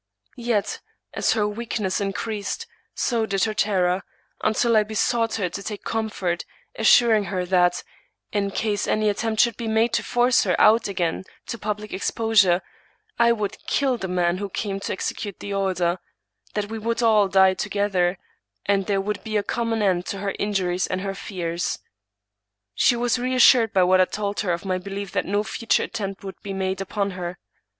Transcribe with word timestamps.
Yet, 0.35 0.79
as 1.13 1.33
her 1.33 1.47
weakness 1.47 2.01
increased, 2.01 2.65
so 2.95 3.27
did 3.27 3.43
her 3.43 3.53
terror; 3.53 4.01
until 4.43 4.75
I 4.75 4.81
besought 4.81 5.35
her 5.35 5.47
to 5.49 5.61
take 5.61 5.83
comfort, 5.83 6.43
assuring 6.75 7.25
her 7.25 7.45
that, 7.45 7.83
in 8.31 8.49
case 8.49 8.87
any 8.87 9.09
attempt 9.09 9.41
should 9.41 9.57
be 9.57 9.67
made 9.67 9.93
to 9.93 10.01
force 10.03 10.43
her 10.43 10.59
out 10.59 10.87
again 10.87 11.25
to 11.45 11.59
public 11.59 11.93
exposure, 11.93 12.63
I 13.19 13.31
would 13.31 13.59
kill 13.67 13.97
the 13.99 14.07
man 14.07 14.39
who 14.39 14.49
came 14.49 14.79
to 14.79 14.91
execute 14.91 15.39
the 15.39 15.53
order— 15.53 15.99
that 16.55 16.71
we 16.71 16.79
would 16.79 17.03
all 17.03 17.27
die 17.27 17.53
together— 17.53 18.17
and 18.65 18.87
there 18.87 19.01
would 19.01 19.23
be 19.23 19.37
a 19.37 19.43
common 19.43 19.83
end 19.83 20.07
to 20.07 20.17
her 20.17 20.33
injuries 20.39 20.87
and 20.87 21.01
her 21.01 21.13
fears. 21.13 21.77
She 22.73 22.95
was 22.95 23.19
reassured 23.19 23.71
by 23.71 23.83
what 23.83 24.01
I 24.01 24.05
told 24.05 24.39
her 24.39 24.51
of 24.51 24.65
my 24.65 24.79
belief 24.79 25.11
that 25.11 25.27
no 25.27 25.43
future 25.43 25.83
attempt 25.83 26.23
would 26.23 26.41
be 26.41 26.53
made 26.53 26.81
upon 26.81 27.11
her. 27.11 27.37